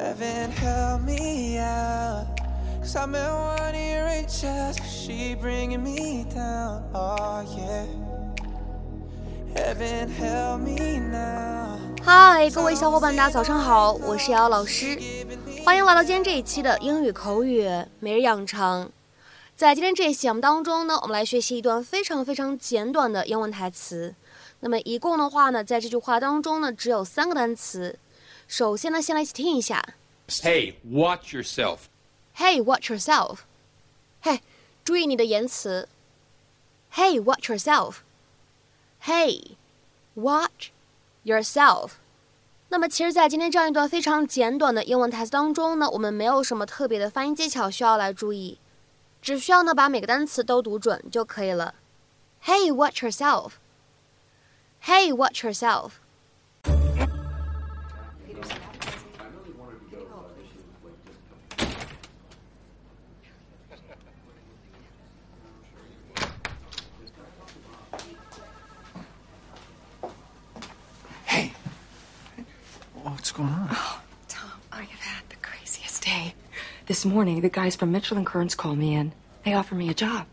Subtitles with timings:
[0.00, 2.24] Heaven help me out.
[2.80, 4.78] Cause I'm in one of your angels.
[4.88, 6.84] She bringing me down.
[6.94, 7.84] Oh yeah.
[9.54, 11.78] Heaven help me now.
[12.02, 14.98] 嗨，各位小伙伴，大家早上好，我是瑶瑶老师，
[15.66, 18.90] 欢迎来到今天这一期的英语口语每日养成。
[19.54, 24.14] 在今天这一期节目当中呢，我们来学习一段非常非常简短的英文台词。
[24.60, 27.98] 那么一共的话呢，在这句话当中呢，只有三个单词。
[28.49, 29.95] 首先呢，先来一起听一下。
[30.27, 31.79] Hey, watch yourself.
[32.35, 33.39] Hey, watch yourself.
[34.23, 34.39] Hey，
[34.83, 35.87] 注意你的言辞。
[36.93, 37.97] Hey, watch yourself.
[39.03, 39.55] Hey,
[40.15, 40.69] watch
[41.23, 41.91] yourself.
[42.69, 48.57] 那么，其实，在今天这样一段非常简短的英文台词当中呢，我们没有什么特别的发音技巧需要来注意，
[49.21, 51.75] 只需要呢把每个单词都读准就可以了。
[52.43, 53.53] Hey, watch yourself.
[54.83, 55.91] Hey, watch yourself.
[73.20, 73.68] What's going on?
[73.70, 76.32] Oh, Tom, I have had the craziest day.
[76.86, 79.12] This morning, the guys from Mitchell and Kearns called me in.
[79.44, 80.24] They offered me a job.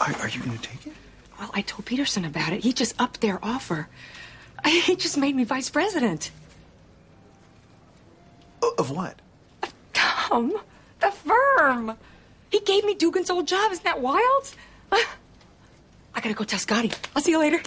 [0.00, 0.94] Are, are you going to take it?
[1.38, 2.64] Well, I told Peterson about it.
[2.64, 3.88] He just upped their offer.
[4.64, 6.30] He just made me vice president.
[8.78, 9.20] Of what?
[9.62, 10.54] Of Tom,
[11.00, 11.98] the firm.
[12.50, 13.72] He gave me Dugan's old job.
[13.72, 14.54] Isn't that wild?
[14.92, 15.04] I
[16.14, 16.92] gotta go tell Scotty.
[17.14, 17.60] I'll see you later.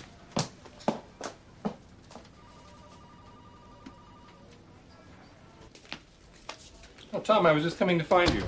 [7.13, 8.43] Oh, Tom, I was just coming to find you.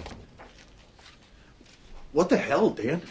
[2.14, 3.02] What the hell, Dan?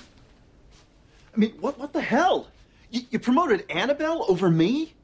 [1.34, 2.48] I mean, what what the hell?
[2.91, 4.94] You, you promoted Annabelle over me?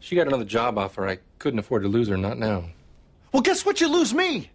[0.00, 1.08] She got another job offer.
[1.08, 2.64] I couldn't afford to lose her, not now.
[3.32, 3.80] Well, guess what?
[3.80, 4.50] You lose me.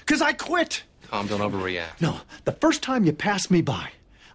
[0.00, 0.82] Because I quit.
[1.08, 2.00] Tom, don't overreact.
[2.00, 3.90] No, the first time you passed me by,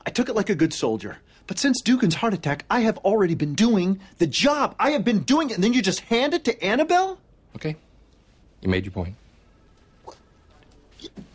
[0.05, 1.17] I took it like a good soldier.
[1.47, 4.75] But since Dugan's heart attack, I have already been doing the job.
[4.79, 7.19] I have been doing it, and then you just hand it to Annabelle?
[7.55, 7.75] Okay.
[8.61, 9.15] You made your point.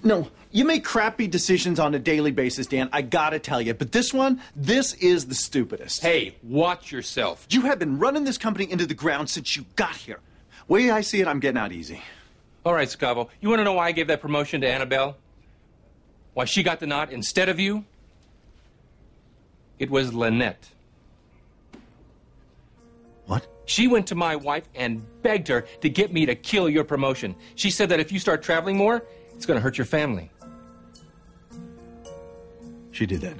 [0.02, 2.88] No, you make crappy decisions on a daily basis, Dan.
[2.92, 3.74] I gotta tell you.
[3.74, 6.02] But this one, this is the stupidest.
[6.02, 7.46] Hey, watch yourself.
[7.50, 10.20] You have been running this company into the ground since you got here.
[10.68, 12.02] Way I see it, I'm getting out easy.
[12.64, 13.28] All right, Scavo.
[13.40, 15.16] You want to know why I gave that promotion to Annabelle?
[16.34, 17.84] Why she got the nod instead of you?
[19.78, 20.70] It was Lynette.
[23.26, 23.46] What?
[23.66, 27.34] She went to my wife and begged her to get me to kill your promotion.
[27.54, 29.02] She said that if you start traveling more,
[29.35, 30.29] it's going to hurt your family.
[32.91, 33.37] She did that.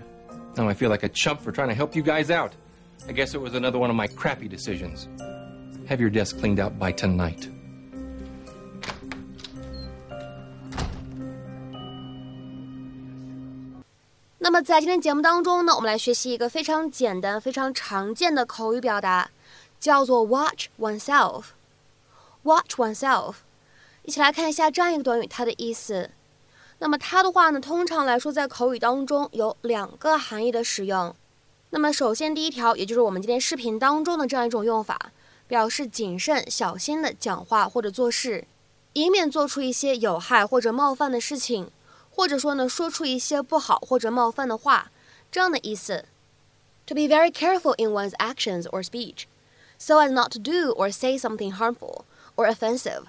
[0.56, 2.54] Now I feel like a chump for trying to help you guys out.
[3.08, 5.08] I guess it was another one of my crappy decisions.
[5.88, 7.50] Have your desk cleaned out by tonight.
[14.42, 19.30] 那么在今天节目当中呢，我们来学习一个非常简单、非常常见的口语表达，
[19.80, 23.36] 叫做 watch oneself。watch oneself，
[24.05, 26.11] 一起来看一下这样一个短语，它的意思。
[26.79, 31.15] 那么它的话呢，通常来说在口语当中有两个含义的使用。
[31.71, 35.11] 那么首先第一条，也就是我们今天视频当中的这样一种用法，
[35.49, 38.45] 表示谨慎小心的讲话或者做事，
[38.93, 41.71] 以免做出一些有害或者冒犯的事情。
[42.11, 44.93] 或者说呢，说出一些不好或者冒犯的话，
[45.33, 46.05] 这样的意思。
[46.87, 49.25] To be very careful in one's actions or speech,
[49.79, 52.05] so as not to do or say something harmful
[52.37, 53.05] or offensive.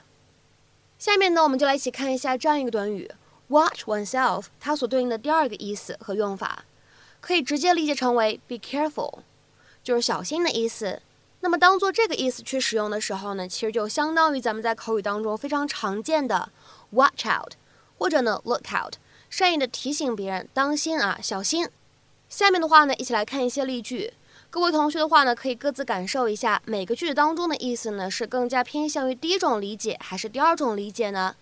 [0.97, 3.11] 下面呢，我们就来一起看一下这样一个短语
[3.50, 6.66] “watch oneself”，它所对应的第二个意思和用法，
[7.22, 9.19] 可以直接理解成为 “be careful”，
[9.84, 11.01] 就是小心的意思。
[11.41, 16.50] 那么当做这个意思去使用的时候呢，其实就相当于咱们在口语当中非常常见的
[16.91, 17.53] “watch out”。
[17.97, 18.95] 或者呢，look out，
[19.29, 21.69] 善意的提醒别人当心啊，小心。
[22.28, 24.11] 下面的话呢，一起来看一些例句。
[24.55, 31.35] 各位同学的话呢，可以各自感受一下每个句子当中的意思呢，是更加偏向于第一种理解还是第二种理解呢？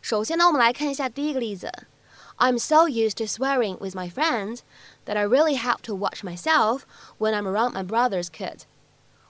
[0.00, 1.68] 首先呢，我们来看一下第一个例子。
[2.36, 4.60] I'm so used to swearing with my friends
[5.04, 6.82] that I really have to watch myself
[7.18, 8.60] when I'm around my brother's kid。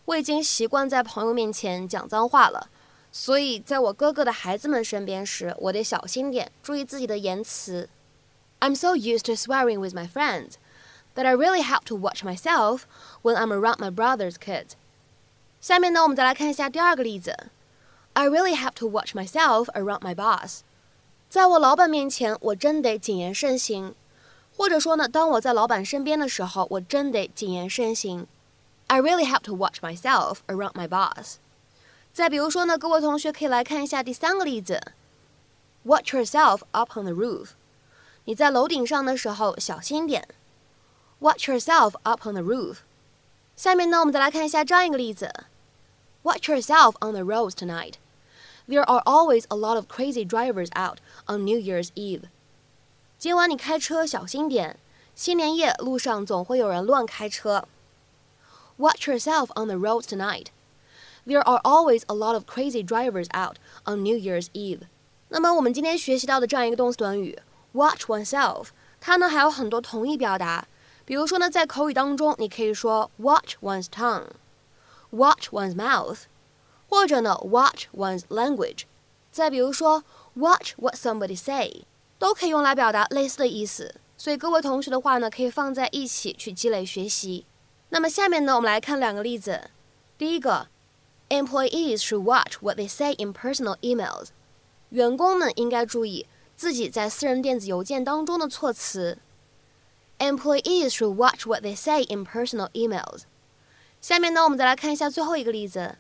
[0.05, 2.69] 我已经习惯在朋友面前讲脏话了。
[3.11, 7.89] 所以，在我哥哥的孩子们身边时，我得小心点，注意自己的言辞。
[8.61, 10.57] I'm so used to swearing with my friends
[11.18, 12.82] that I really have to watch myself
[13.22, 14.72] when I'm around my brother's kids。
[15.62, 17.48] 下面呢，我们再来看一下第二个例子。
[18.14, 20.60] I really have to watch myself around my boss。
[21.30, 23.96] 在我老板面前，我真得谨言慎行。
[24.56, 28.28] 或者说呢，当我在老板身边的时候，我真得谨言慎行。
[28.86, 31.38] I really have to watch myself around my boss。
[32.14, 34.94] 再比如说呢，各位同学可以来看一下第三个例子：
[35.84, 37.52] Watch yourself up on the roof。
[38.26, 40.28] 你在楼顶上的时候小心点。
[41.20, 42.78] Watch yourself up on the roof。
[43.56, 45.32] 下面呢，我们再来看一下这样一个例子：
[46.24, 47.94] Watch yourself on the roads tonight.
[48.68, 52.24] There are always a lot of crazy drivers out on New Year's Eve.
[53.18, 54.78] 今晚你开车小心点，
[55.16, 57.68] 新年夜路上总会有人乱开车。
[58.78, 60.48] Watch yourself on the roads tonight.
[61.26, 64.82] There are always a lot of crazy drivers out on New Year's Eve。
[65.30, 67.40] 那么我们今天学习到的这样一个动词短语
[67.74, 68.68] watch oneself，
[69.00, 70.68] 它呢还有很多同义表达。
[71.09, 76.25] 比如说呢，在口语当中，你可以说 watch one's tongue，watch one's mouth，
[76.87, 78.83] 或者呢 watch one's language。
[79.33, 81.87] 再比如说 watch what somebody say，
[82.19, 83.95] 都可以用来表达类似的意思。
[84.19, 87.47] 所以各位同学的话呢，可以放在一起去积累学习。
[87.89, 89.71] 那么下面呢，我们来看两个例子。
[90.19, 90.69] 第一个。
[91.31, 94.29] Employees should watch what they say in personal emails。
[94.89, 96.27] 员工们应该注意
[96.57, 99.19] 自己在私人电子邮件当中的措辞。
[100.20, 103.24] Employees should watch what they say in personal emails。
[104.00, 105.98] 下面呢，我们再来看一下最后一个例子。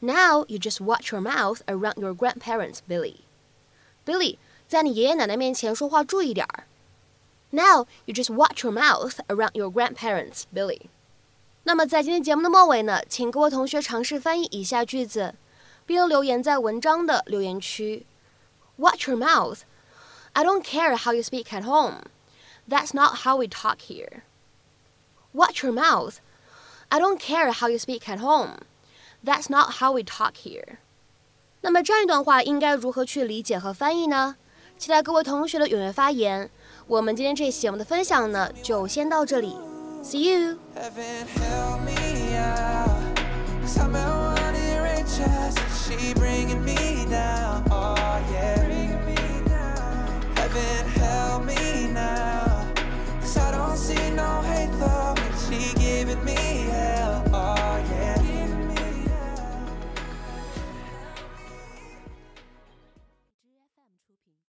[0.00, 3.18] Now you just watch your mouth around your grandparents, Billy.
[4.04, 4.36] Billy，
[4.68, 6.66] 在你爷爷奶奶面前说话注意点儿。
[7.50, 10.82] Now you just watch your mouth around your grandparents, Billy.
[11.62, 15.34] 那么在今天节目的末尾呢，请各位同学尝试翻译以下句子，
[15.86, 18.04] 并留言在文章的留言区。
[18.76, 19.60] Watch your mouth.
[20.32, 22.02] I don't care how you speak at home.
[22.69, 24.21] That's not how we talk here.
[25.33, 26.19] Watch your mouth.
[26.89, 28.59] I don't care how you speak at home.
[29.23, 30.77] That's not how we talk here.
[31.61, 34.35] 那么这样一段话应该如何去理解和翻译呢？
[34.77, 36.49] 期待各位同学的踊跃发言。
[36.85, 39.57] 我们今天这一期节目的分享呢，就先到这里。
[40.03, 40.57] See you。